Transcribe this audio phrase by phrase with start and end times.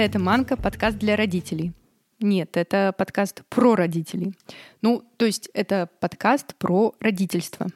[0.00, 1.74] Это «Манка»— подкаст для родителей.
[2.20, 4.34] Нет, это подкаст про родителей.
[4.80, 7.66] Ну, то есть это подкаст про родительство.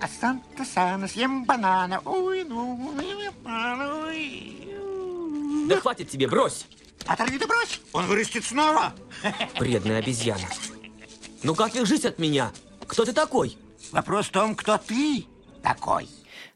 [0.00, 2.00] А Санта-Сана, съем банана.
[2.06, 2.90] Ой, ну,
[5.68, 6.66] Да хватит тебе, брось!
[7.06, 8.94] Оторви да брось, он вырастет снова.
[9.58, 10.48] Вредная обезьяна.
[11.42, 12.50] Ну как их жить от меня?
[12.86, 13.58] Кто ты такой?
[13.92, 15.26] Вопрос в том, кто ты
[15.62, 16.08] такой.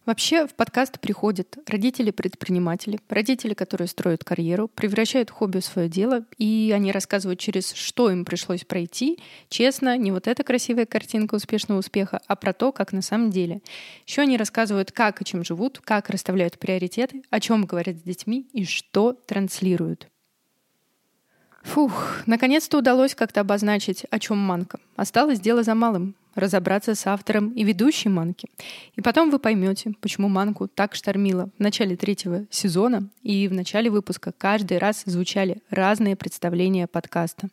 [0.09, 6.73] Вообще в подкаст приходят родители-предприниматели, родители, которые строят карьеру, превращают хобби в свое дело, и
[6.75, 9.19] они рассказывают, через что им пришлось пройти,
[9.51, 13.61] честно, не вот эта красивая картинка успешного успеха, а про то, как на самом деле.
[14.07, 18.49] Еще они рассказывают, как и чем живут, как расставляют приоритеты, о чем говорят с детьми
[18.55, 20.09] и что транслируют.
[21.65, 24.81] Фух, наконец-то удалось как-то обозначить, о чем манка.
[24.97, 28.49] Осталось дело за малым— разобраться с автором и ведущей манки.
[28.95, 33.91] И потом вы поймете, почему манку так штормило в начале третьего сезона и в начале
[33.91, 37.49] выпуска каждый раз звучали разные представления подкаста.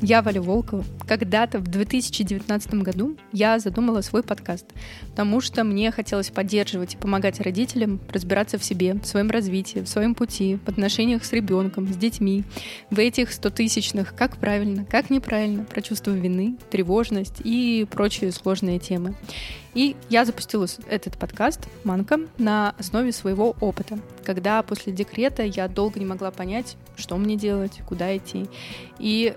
[0.00, 0.84] Я Валя Волкова.
[1.06, 4.66] Когда-то в 2019 году я задумала свой подкаст,
[5.10, 9.88] потому что мне хотелось поддерживать и помогать родителям разбираться в себе, в своем развитии, в
[9.88, 12.44] своем пути, в отношениях с ребенком, с детьми,
[12.90, 19.16] в этих стотысячных, как правильно, как неправильно, про чувство вины, тревожность и прочие сложные темы.
[19.74, 26.00] И я запустила этот подкаст «Манка» на основе своего опыта, когда после декрета я долго
[26.00, 28.46] не могла понять, что мне делать, куда идти.
[28.98, 29.34] И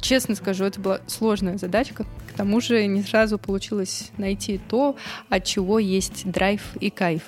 [0.00, 2.04] Честно скажу, это была сложная задачка.
[2.32, 4.96] К тому же не сразу получилось найти то,
[5.28, 7.22] от чего есть драйв и кайф.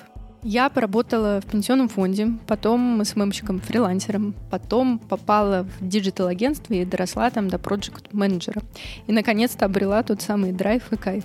[0.47, 7.31] Я поработала в пенсионном фонде, потом SMM щиком-фрилансером, потом попала в digital агентство и доросла
[7.31, 8.61] там до проект-менеджера.
[9.07, 11.23] И, наконец-то, обрела тот самый драйв и кайф.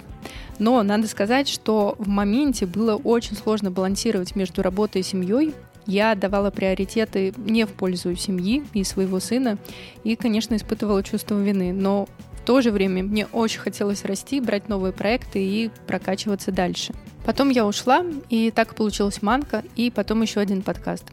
[0.59, 5.53] Но надо сказать, что в моменте было очень сложно балансировать между работой и семьей,
[5.91, 9.59] я давала приоритеты не в пользу семьи и своего сына,
[10.05, 14.69] и, конечно, испытывала чувство вины, но в то же время мне очень хотелось расти, брать
[14.69, 16.95] новые проекты и прокачиваться дальше.
[17.25, 21.05] Потом я ушла, и так получилась манка, и потом еще один подкаст.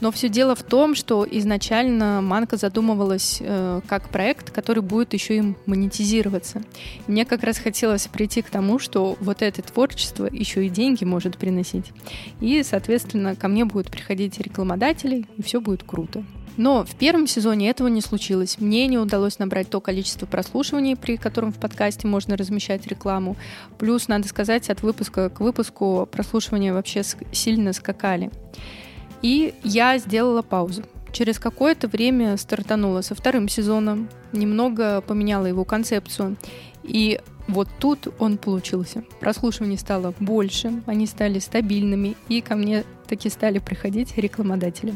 [0.00, 5.38] Но все дело в том, что изначально Манка задумывалась э, как проект, который будет еще
[5.38, 6.62] и монетизироваться.
[7.06, 11.38] мне как раз хотелось прийти к тому, что вот это творчество еще и деньги может
[11.38, 11.92] приносить.
[12.40, 16.24] И, соответственно, ко мне будут приходить рекламодатели, и все будет круто.
[16.56, 18.56] Но в первом сезоне этого не случилось.
[18.58, 23.36] Мне не удалось набрать то количество прослушиваний, при котором в подкасте можно размещать рекламу.
[23.78, 27.02] Плюс, надо сказать, от выпуска к выпуску прослушивания вообще
[27.32, 28.30] сильно скакали.
[29.22, 30.82] И я сделала паузу.
[31.12, 36.36] Через какое-то время стартанула со вторым сезоном, немного поменяла его концепцию.
[36.82, 39.04] И вот тут он получился.
[39.20, 44.94] Прослушиваний стало больше, они стали стабильными, и ко мне таки стали приходить рекламодатели.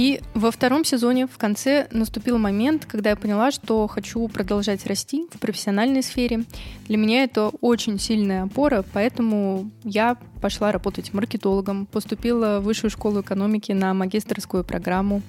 [0.00, 5.26] И во втором сезоне в конце наступил момент, когда я поняла, что хочу продолжать расти
[5.30, 6.44] в профессиональной сфере.
[6.88, 13.20] Для меня это очень сильная опора, поэтому я пошла работать маркетологом, поступила в высшую школу
[13.20, 15.20] экономики на магистрскую программу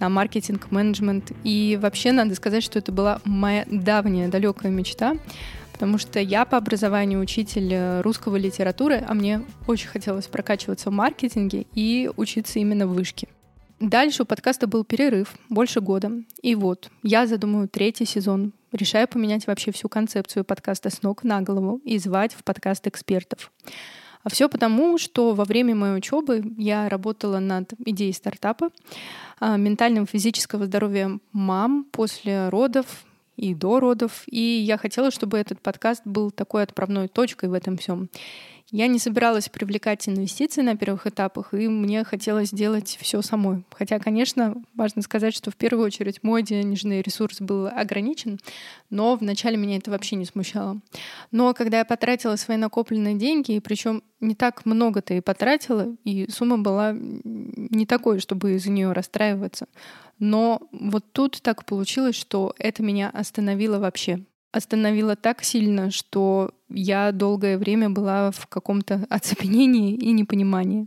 [0.00, 1.32] на маркетинг-менеджмент.
[1.44, 5.18] И вообще надо сказать, что это была моя давняя далекая мечта,
[5.74, 11.66] потому что я по образованию учитель русского литературы, а мне очень хотелось прокачиваться в маркетинге
[11.74, 13.28] и учиться именно в вышке.
[13.80, 16.10] Дальше у подкаста был перерыв, больше года.
[16.40, 21.42] И вот, я задумаю третий сезон, решаю поменять вообще всю концепцию подкаста с ног на
[21.42, 23.52] голову и звать в подкаст экспертов.
[24.22, 28.70] А все потому, что во время моей учебы я работала над идеей стартапа
[29.40, 33.05] а, ментального физического здоровья мам после родов
[33.36, 34.24] и до родов.
[34.26, 38.08] И я хотела, чтобы этот подкаст был такой отправной точкой в этом всем.
[38.72, 43.64] Я не собиралась привлекать инвестиции на первых этапах, и мне хотелось сделать все самой.
[43.70, 48.40] Хотя, конечно, важно сказать, что в первую очередь мой денежный ресурс был ограничен,
[48.90, 50.80] но вначале меня это вообще не смущало.
[51.30, 56.28] Но когда я потратила свои накопленные деньги, и причем не так много-то и потратила, и
[56.28, 59.68] сумма была не такой, чтобы из-за нее расстраиваться.
[60.18, 64.24] Но вот тут так получилось, что это меня остановило вообще
[64.56, 70.86] остановила так сильно, что я долгое время была в каком-то оцепенении и непонимании,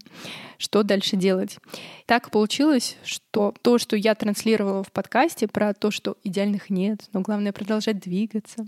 [0.58, 1.58] что дальше делать.
[2.06, 7.22] Так получилось, что то, что я транслировала в подкасте про то, что идеальных нет, но
[7.22, 8.66] главное продолжать двигаться,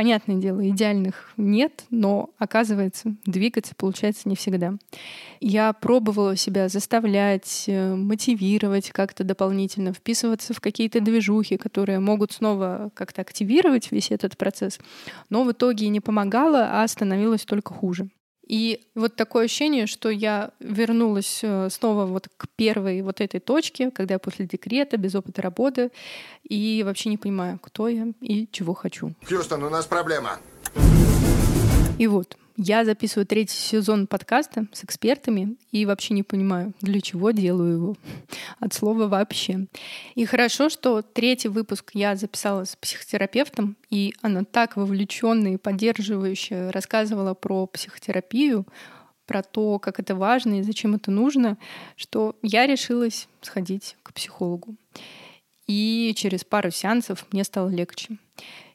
[0.00, 4.72] понятное дело, идеальных нет, но оказывается, двигаться получается не всегда.
[5.40, 12.90] Я пробовала себя заставлять, э, мотивировать как-то дополнительно, вписываться в какие-то движухи, которые могут снова
[12.94, 14.78] как-то активировать весь этот процесс,
[15.28, 18.08] но в итоге не помогало, а становилось только хуже.
[18.50, 23.92] И вот такое ощущение, что я вернулась э, снова вот к первой вот этой точке,
[23.92, 25.92] когда я после декрета, без опыта работы,
[26.42, 29.14] и вообще не понимаю, кто я и чего хочу.
[29.28, 30.40] Хьюстон, у нас проблема.
[32.00, 37.30] И вот, я записываю третий сезон подкаста с экспертами и вообще не понимаю, для чего
[37.30, 37.96] делаю его.
[38.58, 39.66] От слова вообще.
[40.14, 46.72] И хорошо, что третий выпуск я записала с психотерапевтом, и она так вовлеченная и поддерживающая
[46.72, 48.66] рассказывала про психотерапию,
[49.26, 51.58] про то, как это важно и зачем это нужно,
[51.96, 54.74] что я решилась сходить к психологу.
[55.66, 58.16] И через пару сеансов мне стало легче.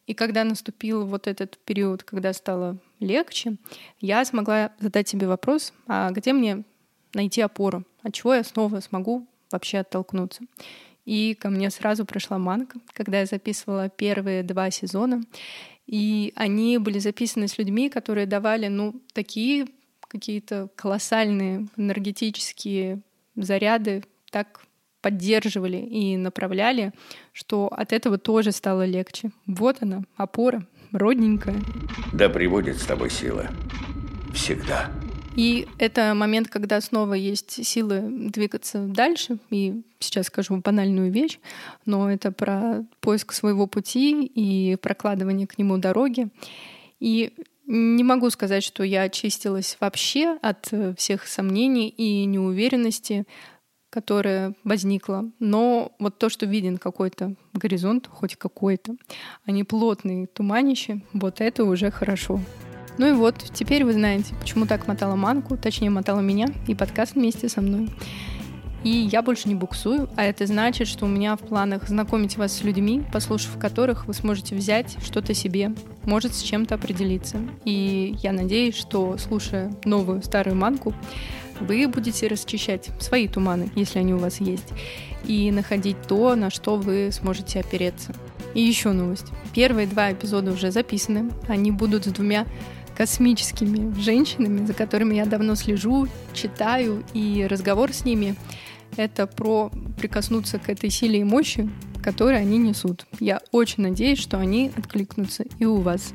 [0.07, 3.57] И когда наступил вот этот период, когда стало легче,
[3.99, 6.63] я смогла задать себе вопрос, а где мне
[7.13, 10.43] найти опору, от чего я снова смогу вообще оттолкнуться.
[11.05, 15.21] И ко мне сразу пришла манка, когда я записывала первые два сезона.
[15.85, 19.67] И они были записаны с людьми, которые давали, ну, такие
[20.07, 23.01] какие-то колоссальные энергетические
[23.35, 24.64] заряды, так
[25.05, 26.91] поддерживали и направляли,
[27.31, 29.29] что от этого тоже стало легче.
[29.45, 31.61] Вот она, опора, родненькая.
[32.11, 33.51] Да приводит с тобой сила.
[34.33, 34.89] Всегда.
[35.35, 39.37] И это момент, когда снова есть силы двигаться дальше.
[39.51, 41.37] И сейчас скажу банальную вещь,
[41.85, 46.29] но это про поиск своего пути и прокладывание к нему дороги.
[46.99, 47.31] И
[47.67, 53.25] не могу сказать, что я очистилась вообще от всех сомнений и неуверенности,
[53.95, 55.23] которая возникла.
[55.39, 58.97] Но вот то, что виден какой-то горизонт, хоть какой-то,
[59.45, 62.41] а не плотные туманище, вот это уже хорошо.
[62.97, 67.15] Ну и вот, теперь вы знаете, почему так мотала манку, точнее мотала меня и подкаст
[67.15, 67.89] вместе со мной.
[68.83, 72.51] И я больше не буксую, а это значит, что у меня в планах знакомить вас
[72.51, 77.37] с людьми, послушав которых вы сможете взять что-то себе, может с чем-то определиться.
[77.63, 80.93] И я надеюсь, что слушая новую старую манку,
[81.59, 84.69] вы будете расчищать свои туманы, если они у вас есть,
[85.25, 88.13] и находить то, на что вы сможете опереться.
[88.53, 89.27] И еще новость.
[89.53, 91.31] Первые два эпизода уже записаны.
[91.47, 92.45] Они будут с двумя
[92.95, 98.35] космическими женщинами, за которыми я давно слежу, читаю, и разговор с ними—
[98.95, 101.69] это про прикоснуться к этой силе и мощи,
[102.01, 103.05] которые они несут.
[103.19, 106.13] Я очень надеюсь, что они откликнутся и у вас.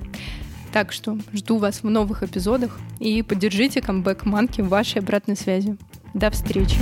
[0.72, 5.76] Так что жду вас в новых эпизодах и поддержите камбэк Манки в вашей обратной связи.
[6.14, 6.78] До встречи!